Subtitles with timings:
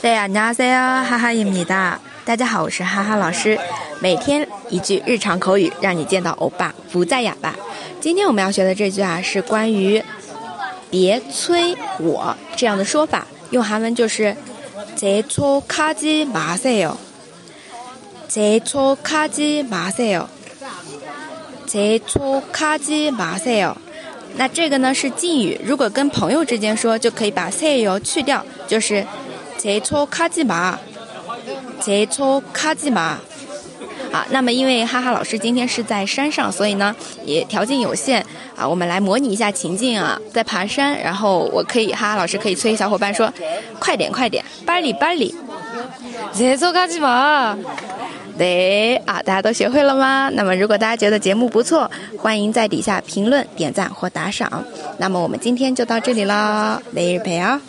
[0.00, 1.98] 对呀，你哟，哈哈米大。
[2.24, 3.58] 大家好，我是哈哈老师，
[4.00, 7.54] 每天一句日常口语，让你见到欧巴不再哑巴。
[8.00, 10.02] 今天我们要学的这句啊，是关于
[10.90, 14.36] 别催我这样的说法，用韩文就是
[14.96, 16.94] 제촉하지마세 요，
[18.28, 20.26] 제촉하지마세 요，
[21.66, 23.74] 제촉하지마세 요。
[24.36, 29.04] 那这个呢是敬语，如果跟朋友之间说，就可以把세요去掉，就是。
[29.64, 30.78] 节抽卡叽嘛，
[31.80, 33.16] 节抽卡叽嘛。
[34.12, 38.22] 啊，那么因为哈哈老师今天是在山上，所以呢也条件有限
[38.54, 38.68] 啊。
[38.68, 43.32] 我们来模拟一下情境啊，在爬山，然后我可以哈哈老师可以催小伙伴说
[43.80, 45.34] ：“快点快点，班里班里。”
[46.34, 47.56] 节抽卡叽嘛，
[48.36, 50.28] 对啊，大家都学会了吗？
[50.34, 54.62] 那么如果大家觉得节目不错，欢迎在底下评论、点赞或打赏。
[54.98, 57.62] 那么我们今天就到这里啦，Day 啊。